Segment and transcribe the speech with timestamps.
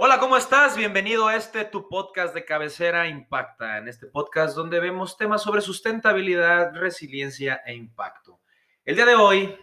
[0.00, 0.76] Hola, ¿cómo estás?
[0.76, 3.78] Bienvenido a este tu podcast de cabecera Impacta.
[3.78, 8.40] En este podcast donde vemos temas sobre sustentabilidad, resiliencia e impacto.
[8.84, 9.58] El día de hoy,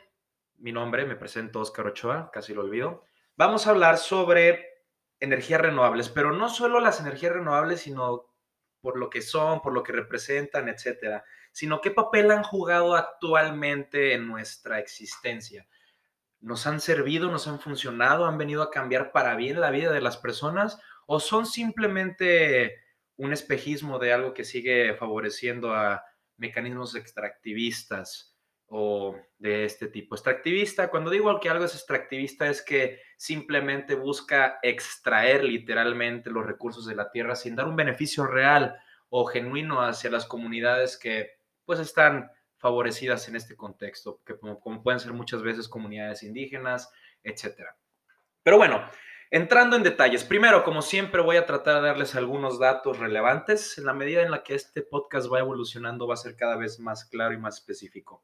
[0.58, 3.06] mi nombre, me presento Oscar Ochoa, casi lo olvido.
[3.38, 4.84] Vamos a hablar sobre
[5.22, 8.26] energías renovables, pero no solo las energías renovables, sino
[8.82, 11.24] por lo que son, por lo que representan, etcétera,
[11.54, 15.66] sino qué papel han jugado actualmente en nuestra existencia
[16.46, 20.00] nos han servido, nos han funcionado, han venido a cambiar para bien la vida de
[20.00, 22.84] las personas o son simplemente
[23.18, 26.04] un espejismo de algo que sigue favoreciendo a
[26.38, 30.14] mecanismos extractivistas o de este tipo.
[30.14, 36.86] Extractivista, cuando digo que algo es extractivista es que simplemente busca extraer literalmente los recursos
[36.86, 38.78] de la tierra sin dar un beneficio real
[39.10, 42.30] o genuino hacia las comunidades que pues están
[42.66, 46.90] favorecidas en este contexto, que como, pueden ser muchas veces comunidades indígenas,
[47.22, 47.78] etcétera.
[48.42, 48.84] Pero bueno,
[49.30, 53.78] entrando en detalles, primero, como siempre, voy a tratar de darles algunos datos relevantes.
[53.78, 56.80] En la medida en la que este podcast va evolucionando, va a ser cada vez
[56.80, 58.24] más claro y más específico.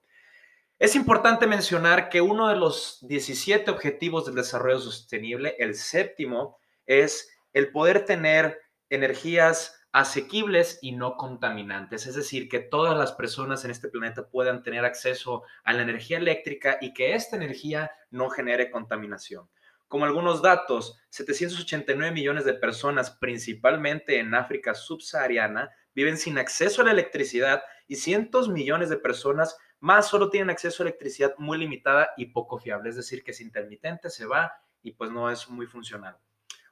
[0.79, 7.31] Es importante mencionar que uno de los 17 objetivos del desarrollo sostenible, el séptimo, es
[7.53, 13.71] el poder tener energías asequibles y no contaminantes, es decir, que todas las personas en
[13.71, 18.71] este planeta puedan tener acceso a la energía eléctrica y que esta energía no genere
[18.71, 19.49] contaminación.
[19.87, 26.85] Como algunos datos, 789 millones de personas, principalmente en África subsahariana, viven sin acceso a
[26.85, 32.11] la electricidad y cientos millones de personas más solo tienen acceso a electricidad muy limitada
[32.15, 35.65] y poco fiable, es decir, que es intermitente, se va y pues no es muy
[35.65, 36.15] funcional.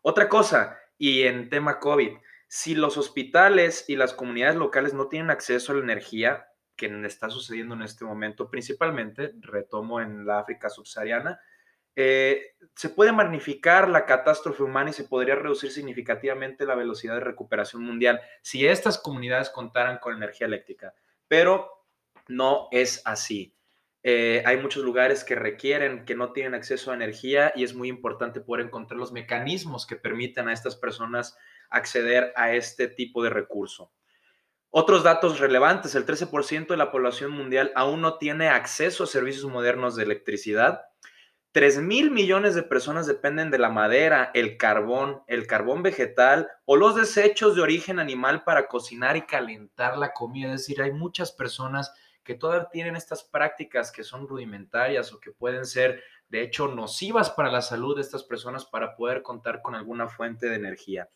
[0.02, 2.12] Otra cosa, y en tema COVID,
[2.50, 7.30] si los hospitales y las comunidades locales no tienen acceso a la energía, que está
[7.30, 11.40] sucediendo en este momento, principalmente, retomo en la África subsahariana,
[11.96, 17.20] eh, se puede magnificar la catástrofe humana y se podría reducir significativamente la velocidad de
[17.20, 20.96] recuperación mundial si estas comunidades contaran con energía eléctrica.
[21.28, 21.86] Pero
[22.30, 23.54] no es así.
[24.02, 27.90] Eh, hay muchos lugares que requieren, que no tienen acceso a energía y es muy
[27.90, 31.38] importante poder encontrar los mecanismos que permitan a estas personas
[31.70, 33.92] acceder a este tipo de recurso.
[34.72, 39.46] Otros datos relevantes, el 13% de la población mundial aún no tiene acceso a servicios
[39.46, 40.82] modernos de electricidad.
[41.52, 46.76] 3 mil millones de personas dependen de la madera, el carbón, el carbón vegetal o
[46.76, 50.54] los desechos de origen animal para cocinar y calentar la comida.
[50.54, 51.92] Es decir, hay muchas personas
[52.24, 57.32] que todavía tienen estas prácticas que son rudimentarias o que pueden ser, de hecho, nocivas
[57.32, 61.10] para la salud de estas personas para poder contar con alguna fuente de energía.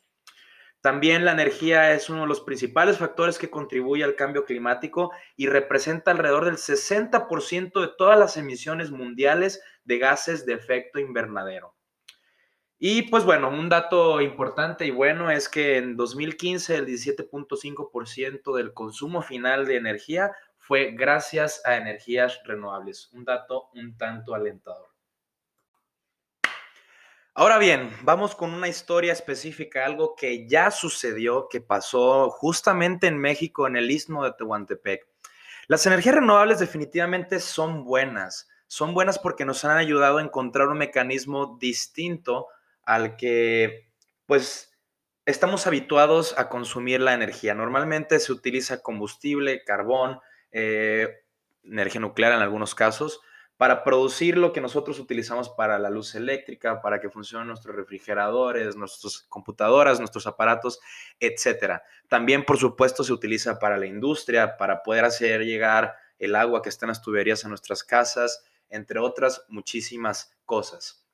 [0.84, 5.48] También la energía es uno de los principales factores que contribuye al cambio climático y
[5.48, 11.74] representa alrededor del 60% de todas las emisiones mundiales de gases de efecto invernadero.
[12.78, 18.74] Y pues bueno, un dato importante y bueno es que en 2015 el 17.5% del
[18.74, 23.10] consumo final de energía fue gracias a energías renovables.
[23.14, 24.93] Un dato un tanto alentador.
[27.36, 33.18] Ahora bien, vamos con una historia específica, algo que ya sucedió, que pasó justamente en
[33.18, 35.08] México, en el istmo de Tehuantepec.
[35.66, 38.50] Las energías renovables definitivamente son buenas.
[38.68, 42.50] Son buenas porque nos han ayudado a encontrar un mecanismo distinto
[42.84, 43.90] al que,
[44.28, 44.72] pues,
[45.26, 47.56] estamos habituados a consumir la energía.
[47.56, 50.20] Normalmente se utiliza combustible, carbón,
[50.52, 51.24] eh,
[51.64, 53.22] energía nuclear en algunos casos,
[53.58, 58.76] para producir lo que nosotros utilizamos para la luz eléctrica, para que funcionen nuestros refrigeradores,
[58.76, 60.80] nuestras computadoras, nuestros aparatos,
[61.20, 61.84] etcétera.
[62.08, 66.70] También, por supuesto, se utiliza para la industria, para poder hacer llegar el agua que
[66.70, 71.06] está en las tuberías a nuestras casas, entre otras muchísimas cosas.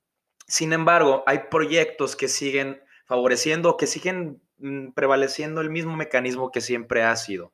[0.47, 6.61] Sin embargo, hay proyectos que siguen favoreciendo, que siguen mm, prevaleciendo el mismo mecanismo que
[6.61, 7.53] siempre ha sido.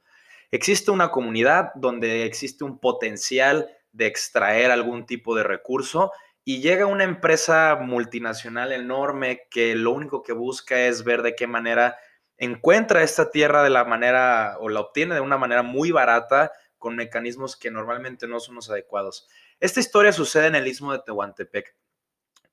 [0.51, 6.11] Existe una comunidad donde existe un potencial de extraer algún tipo de recurso
[6.43, 11.47] y llega una empresa multinacional enorme que lo único que busca es ver de qué
[11.47, 11.97] manera
[12.37, 16.97] encuentra esta tierra de la manera o la obtiene de una manera muy barata con
[16.97, 19.27] mecanismos que normalmente no son los adecuados.
[19.59, 21.73] Esta historia sucede en el istmo de Tehuantepec,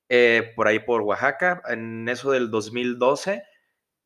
[0.09, 3.43] eh, por ahí por Oaxaca, en eso del 2012.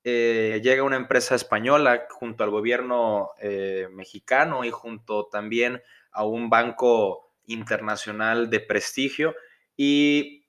[0.03, 5.81] Eh, llega una empresa española junto al gobierno eh, mexicano y junto también
[6.11, 9.35] a un banco internacional de prestigio
[9.75, 10.45] y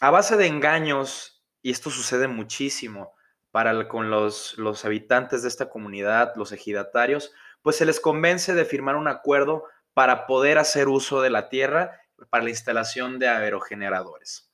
[0.00, 3.14] a base de engaños, y esto sucede muchísimo
[3.50, 7.32] para con los, los habitantes de esta comunidad, los ejidatarios,
[7.62, 9.64] pues se les convence de firmar un acuerdo
[9.94, 12.00] para poder hacer uso de la tierra
[12.30, 14.50] para la instalación de aerogeneradores.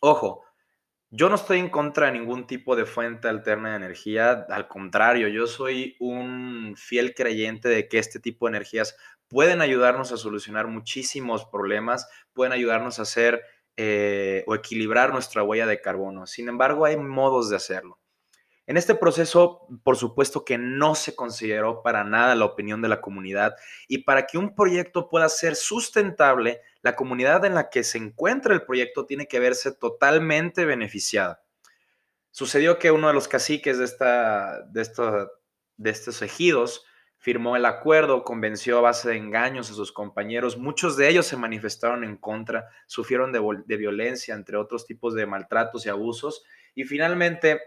[0.00, 0.45] Ojo,
[1.18, 5.28] Yo no estoy en contra de ningún tipo de fuente alterna de energía, al contrario,
[5.28, 10.66] yo soy un fiel creyente de que este tipo de energías pueden ayudarnos a solucionar
[10.66, 13.40] muchísimos problemas, pueden ayudarnos a hacer
[13.78, 16.26] eh, o equilibrar nuestra huella de carbono.
[16.26, 17.98] Sin embargo, hay modos de hacerlo.
[18.66, 23.00] En este proceso, por supuesto que no se consideró para nada la opinión de la
[23.00, 23.54] comunidad
[23.86, 28.54] y para que un proyecto pueda ser sustentable, la comunidad en la que se encuentra
[28.54, 31.42] el proyecto tiene que verse totalmente beneficiada.
[32.32, 34.86] Sucedió que uno de los caciques de, esta, de,
[35.76, 36.84] de estos ejidos
[37.26, 40.56] firmó el acuerdo, convenció a base de engaños a sus compañeros.
[40.56, 45.86] Muchos de ellos se manifestaron en contra, sufrieron de, violencia, entre otros tipos de maltratos
[45.86, 46.44] y abusos.
[46.76, 47.60] Y finalmente,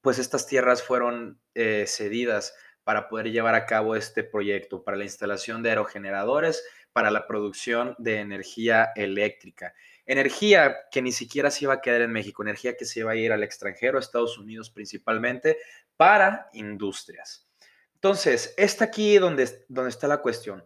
[0.00, 2.54] pues estas tierras fueron eh, cedidas
[2.84, 7.94] para poder llevar a cabo este proyecto, para la instalación de aerogeneradores para la producción
[7.98, 9.74] de energía eléctrica.
[10.06, 13.16] Energía que ni siquiera se iba a quedar en México, energía que se iba a
[13.16, 15.58] ir al extranjero, a Estados Unidos principalmente,
[15.96, 17.48] para industrias.
[17.94, 20.64] Entonces, está aquí donde, donde está la cuestión.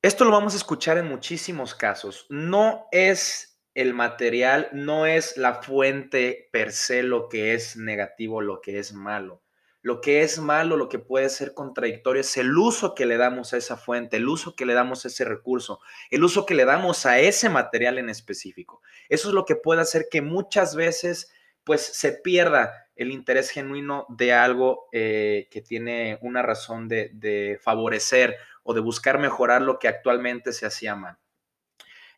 [0.00, 2.26] Esto lo vamos a escuchar en muchísimos casos.
[2.30, 8.60] No es el material, no es la fuente per se lo que es negativo, lo
[8.60, 9.42] que es malo.
[9.84, 13.52] Lo que es malo, lo que puede ser contradictorio es el uso que le damos
[13.52, 15.80] a esa fuente, el uso que le damos a ese recurso,
[16.10, 18.80] el uso que le damos a ese material en específico.
[19.08, 21.32] Eso es lo que puede hacer que muchas veces
[21.64, 27.58] pues se pierda el interés genuino de algo eh, que tiene una razón de, de
[27.60, 31.18] favorecer o de buscar mejorar lo que actualmente se hacía mal.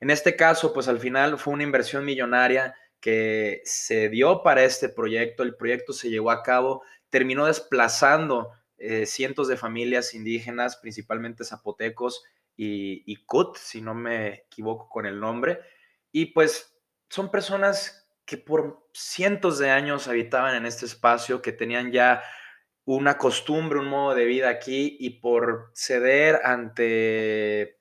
[0.00, 4.88] En este caso, pues al final fue una inversión millonaria que se dio para este
[4.88, 5.43] proyecto.
[5.43, 6.82] El proyecto se llevó a cabo
[7.14, 12.25] terminó desplazando eh, cientos de familias indígenas, principalmente zapotecos
[12.56, 15.61] y, y Kut, si no me equivoco con el nombre.
[16.11, 16.76] Y pues
[17.08, 22.20] son personas que por cientos de años habitaban en este espacio, que tenían ya
[22.85, 27.79] una costumbre, un modo de vida aquí y por ceder ante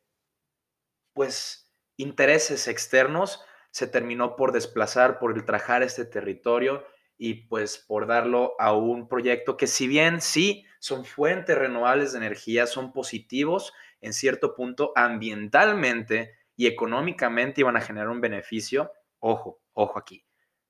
[1.14, 1.63] pues
[1.98, 6.86] intereses externos se terminó por desplazar, por ultrajar este territorio
[7.18, 12.20] y pues por darlo a un proyecto que si bien sí son fuentes renovables de
[12.20, 19.62] energía, son positivos en cierto punto ambientalmente y económicamente iban a generar un beneficio, ojo,
[19.74, 20.26] ojo aquí.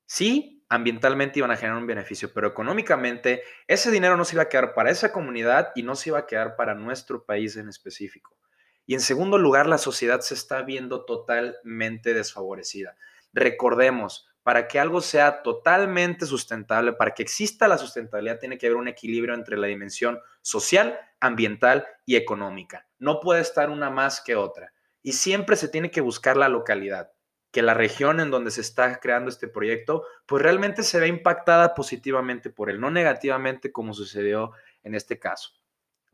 [0.06, 4.50] Sí, ambientalmente iban a generar un beneficio, pero económicamente ese dinero no se iba a
[4.50, 8.38] quedar para esa comunidad y no se iba a quedar para nuestro país en específico.
[8.86, 12.96] Y en segundo lugar, la sociedad se está viendo totalmente desfavorecida.
[13.32, 18.78] Recordemos, para que algo sea totalmente sustentable, para que exista la sustentabilidad, tiene que haber
[18.78, 22.86] un equilibrio entre la dimensión social, ambiental y económica.
[23.00, 24.74] No puede estar una más que otra.
[25.02, 27.12] Y siempre se tiene que buscar la localidad,
[27.52, 31.74] que la región en donde se está creando este proyecto, pues realmente se ve impactada
[31.74, 34.52] positivamente por él, no negativamente como sucedió
[34.84, 35.52] en este caso.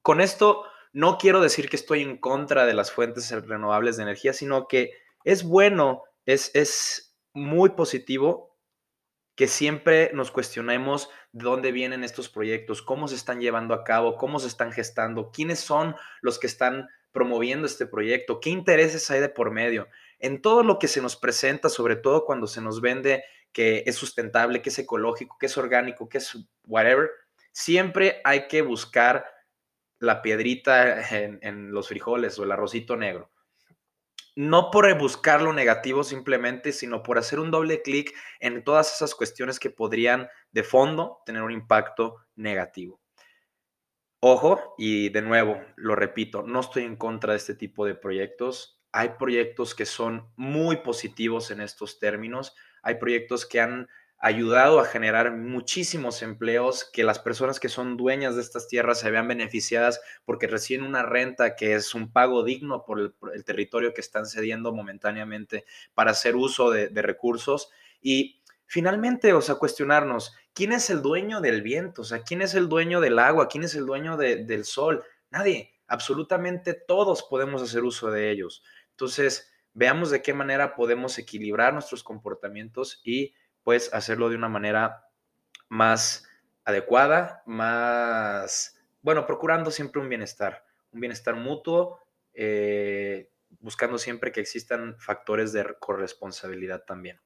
[0.01, 4.33] Con esto no quiero decir que estoy en contra de las fuentes renovables de energía,
[4.33, 4.91] sino que
[5.23, 8.57] es bueno, es, es muy positivo
[9.35, 14.17] que siempre nos cuestionemos de dónde vienen estos proyectos, cómo se están llevando a cabo,
[14.17, 19.21] cómo se están gestando, quiénes son los que están promoviendo este proyecto, qué intereses hay
[19.21, 19.87] de por medio.
[20.19, 23.95] En todo lo que se nos presenta, sobre todo cuando se nos vende que es
[23.95, 27.09] sustentable, que es ecológico, que es orgánico, que es whatever,
[27.51, 29.25] siempre hay que buscar
[29.99, 33.31] la piedrita en, los frijoles o el arrocito negro
[34.35, 39.13] no por buscar lo negativo simplemente, sino por hacer un doble clic en todas esas
[39.13, 43.01] cuestiones que podrían de fondo tener un impacto negativo.
[44.21, 48.81] Ojo, y de nuevo, lo repito, no estoy en contra de este tipo de proyectos.
[48.93, 52.55] Hay proyectos que son muy positivos en estos términos.
[52.81, 53.89] Hay proyectos que han
[54.19, 59.09] ayudado a generar muchísimos empleos, que las personas que son dueñas de estas tierras se
[59.11, 62.99] vean beneficiadas porque reciben una renta que es un pago digno por
[63.33, 67.71] el, territorio que están cediendo momentáneamente para hacer uso de, recursos.
[68.01, 72.01] Y finalmente, o sea, cuestionarnos, ¿quién es el dueño del viento?
[72.01, 73.47] O sea, ¿quién es el dueño del agua?
[73.47, 75.03] ¿Quién es el dueño del sol?
[75.31, 75.75] Nadie.
[75.87, 78.63] Absolutamente todos podemos hacer uso de ellos.
[78.91, 83.33] Entonces, veamos de qué manera podemos equilibrar nuestros comportamientos y
[83.71, 85.05] hacerlo de una manera
[85.69, 86.27] más
[86.65, 91.99] adecuada, más, bueno, procurando siempre un bienestar, un bienestar mutuo,
[92.33, 97.19] eh, buscando siempre que existan factores de corresponsabilidad también.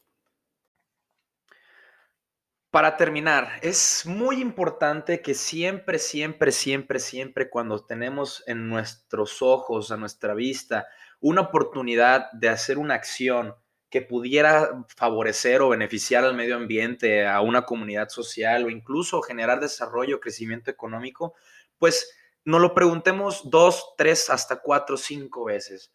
[2.74, 9.92] Para terminar, es muy importante que siempre, siempre, siempre, siempre cuando tenemos en nuestros ojos,
[9.92, 10.88] a nuestra vista,
[11.20, 13.56] una oportunidad de hacer una acción,
[13.94, 19.60] que pudiera favorecer o beneficiar al medio ambiente, a una comunidad social o incluso generar
[19.60, 21.36] desarrollo, crecimiento económico,
[21.78, 22.12] pues
[22.44, 25.94] nos lo preguntemos dos, tres, hasta cuatro, cinco veces.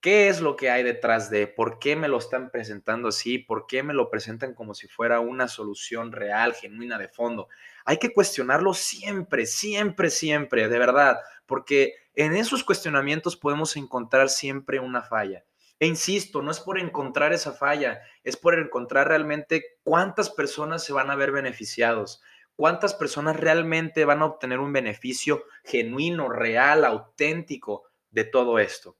[0.00, 1.46] ¿Qué es lo que hay detrás de?
[1.46, 3.38] ¿Por qué me lo están presentando así?
[3.38, 7.46] ¿Por qué me lo presentan como si fuera una solución real, genuina, de fondo?
[7.84, 14.80] Hay que cuestionarlo siempre, siempre, siempre, de verdad, porque en esos cuestionamientos podemos encontrar siempre
[14.80, 15.44] una falla.
[15.78, 20.92] E insisto, no es por encontrar esa falla, es por encontrar realmente cuántas personas se
[20.92, 22.22] van a ver beneficiados,
[22.54, 28.96] cuántas personas realmente van a obtener un beneficio genuino, real, auténtico de todo esto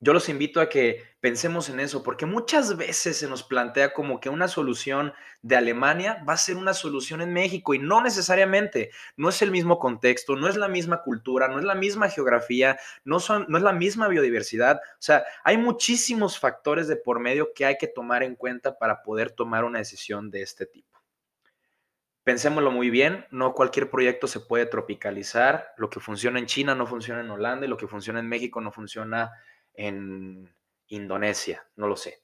[0.00, 4.20] yo los invito a que pensemos en eso, porque muchas veces se nos plantea como
[4.20, 8.90] que una solución de Alemania va a ser una solución en México y no necesariamente,
[9.16, 12.78] no es el mismo contexto, no es la misma cultura, no es la misma geografía,
[13.04, 17.78] no, es la misma biodiversidad, o sea, hay muchísimos factores de por medio que hay
[17.78, 21.00] que tomar en cuenta para poder tomar una decisión de este tipo.
[22.24, 26.86] Pensémoslo muy bien, no cualquier proyecto se puede tropicalizar, lo que funciona en China no
[26.86, 29.30] funciona en Holanda y lo que funciona en México no funciona
[30.88, 32.22] Indonesia, no lo sé.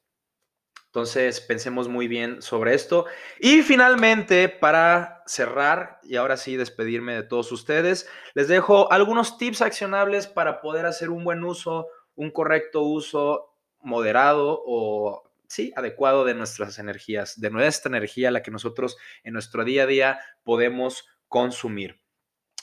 [0.87, 3.07] Entonces, pensemos muy bien sobre esto.
[3.39, 9.63] Y finalmente, para cerrar y ahora sí despedirme de todos ustedes, les dejo algunos tips
[9.63, 16.35] accionables para poder hacer un buen uso, un correcto uso moderado o sí, adecuado de
[16.35, 22.01] nuestras energías, de nuestra energía, la que nosotros en nuestro día a día podemos consumir.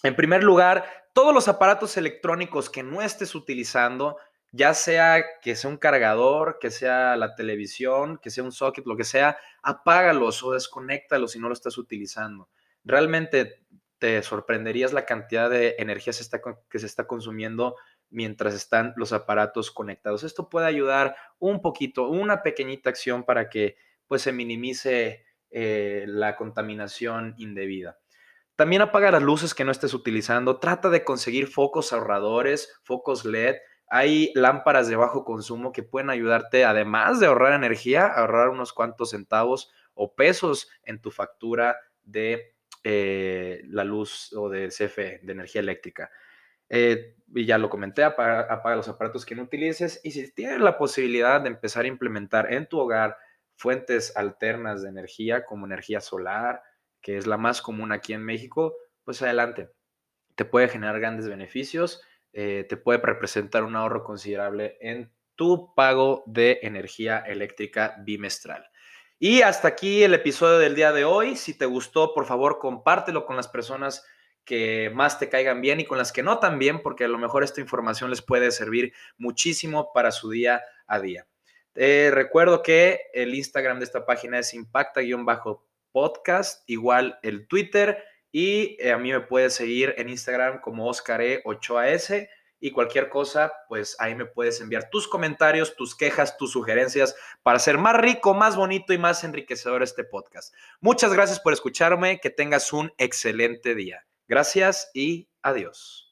[0.03, 4.17] En primer lugar, todos los aparatos electrónicos que no estés utilizando,
[4.51, 8.97] ya sea que sea un cargador, que sea la televisión, que sea un socket, lo
[8.97, 12.49] que sea, apágalos o desconéctalos si no lo estás utilizando.
[12.83, 13.65] Realmente
[13.99, 16.13] te sorprenderías la cantidad de energía
[16.69, 17.75] que se está consumiendo
[18.09, 20.23] mientras están los aparatos conectados.
[20.23, 23.75] Esto puede ayudar un poquito, una pequeñita acción para que
[24.07, 27.99] pues se minimice eh, la contaminación indebida.
[28.55, 30.59] También apaga las luces que no estés utilizando.
[30.59, 33.57] Trata de conseguir focos ahorradores, focos LED
[33.87, 38.73] hay lámparas de bajo consumo que pueden ayudarte, además de ahorrar energía, a ahorrar unos
[38.73, 45.31] cuantos centavos o pesos en tu factura de eh, la luz o de CFE, de
[45.31, 46.11] energía eléctrica.
[46.69, 50.77] Eh, y ya lo comenté, apaga, los aparatos que no utilices y si tienes la
[50.77, 53.17] posibilidad de empezar a implementar en tu hogar
[53.55, 56.61] fuentes alternas de energía como energía solar,
[57.01, 59.69] que es la más común aquí en México, pues adelante.
[60.35, 62.01] Te puede generar grandes beneficios
[62.39, 68.69] eh, te puede representar un ahorro considerable en tu pago de energía eléctrica bimestral.
[69.17, 71.35] Y hasta aquí el episodio del día de hoy.
[71.35, 74.05] Si te gustó, por favor, compártelo con las personas
[74.45, 77.17] que más te caigan bien y con las que no tan bien, porque a lo
[77.17, 81.25] mejor esta información les puede servir muchísimo para su día a día.
[81.73, 87.97] recuerdo que el Instagram de esta página es impacta-podcast, igual el Twitter
[88.31, 92.27] y eh, a mí me puedes seguir en Instagram como OscarE8AS
[92.59, 97.57] y cualquier cosa, pues ahí me puedes enviar tus comentarios, tus quejas, tus sugerencias para
[97.57, 100.53] hacer más rico, más bonito y más enriquecedor este podcast.
[100.81, 104.05] Muchas gracias por escucharme, que tengas un excelente día.
[104.27, 106.06] Gracias y adiós.